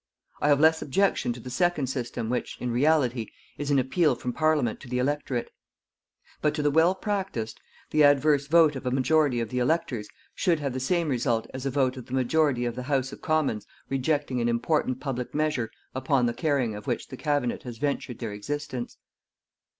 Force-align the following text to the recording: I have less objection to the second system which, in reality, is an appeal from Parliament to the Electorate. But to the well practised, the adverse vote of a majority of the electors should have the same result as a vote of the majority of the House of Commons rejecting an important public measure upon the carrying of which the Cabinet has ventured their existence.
I 0.41 0.47
have 0.47 0.59
less 0.59 0.81
objection 0.81 1.31
to 1.33 1.39
the 1.39 1.51
second 1.51 1.85
system 1.85 2.31
which, 2.31 2.57
in 2.59 2.71
reality, 2.71 3.27
is 3.59 3.69
an 3.69 3.77
appeal 3.77 4.15
from 4.15 4.33
Parliament 4.33 4.79
to 4.79 4.87
the 4.89 4.97
Electorate. 4.97 5.51
But 6.41 6.55
to 6.55 6.63
the 6.63 6.71
well 6.71 6.95
practised, 6.95 7.61
the 7.91 8.03
adverse 8.03 8.47
vote 8.47 8.75
of 8.75 8.87
a 8.87 8.89
majority 8.89 9.39
of 9.39 9.49
the 9.49 9.59
electors 9.59 10.07
should 10.33 10.59
have 10.59 10.73
the 10.73 10.79
same 10.79 11.07
result 11.07 11.45
as 11.53 11.67
a 11.67 11.69
vote 11.69 11.97
of 11.97 12.07
the 12.07 12.15
majority 12.15 12.65
of 12.65 12.75
the 12.75 12.81
House 12.89 13.11
of 13.13 13.21
Commons 13.21 13.67
rejecting 13.89 14.41
an 14.41 14.49
important 14.49 14.99
public 14.99 15.35
measure 15.35 15.69
upon 15.93 16.25
the 16.25 16.33
carrying 16.33 16.73
of 16.73 16.87
which 16.87 17.09
the 17.09 17.15
Cabinet 17.17 17.61
has 17.61 17.77
ventured 17.77 18.17
their 18.17 18.33
existence. 18.33 18.97